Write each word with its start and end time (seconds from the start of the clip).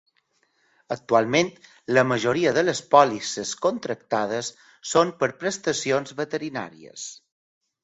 Actualment 0.93 1.51
la 1.97 2.03
majoria 2.11 2.53
de 2.55 2.63
les 2.65 2.81
pòlisses 2.95 3.53
contractades 3.67 4.51
són 4.95 5.15
per 5.23 5.31
prestacions 5.45 6.19
veterinàries. 6.25 7.09